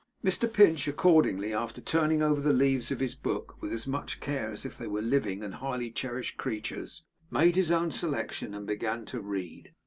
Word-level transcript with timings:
Mr 0.25 0.51
Pinch 0.51 0.87
accordingly, 0.87 1.53
after 1.53 1.79
turning 1.79 2.23
over 2.23 2.41
the 2.41 2.51
leaves 2.51 2.89
of 2.89 2.99
his 2.99 3.13
book 3.13 3.61
with 3.61 3.71
as 3.71 3.85
much 3.85 4.19
care 4.19 4.49
as 4.51 4.65
if 4.65 4.75
they 4.75 4.87
were 4.87 4.99
living 4.99 5.43
and 5.43 5.53
highly 5.53 5.91
cherished 5.91 6.37
creatures, 6.37 7.03
made 7.29 7.55
his 7.55 7.69
own 7.69 7.91
selection, 7.91 8.55
and 8.55 8.65
began 8.65 9.05
to 9.05 9.19
read. 9.21 9.75